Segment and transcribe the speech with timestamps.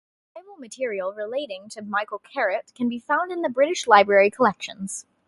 [0.35, 5.05] Archival material relating to Michael Carritt can be found in the British Library collections.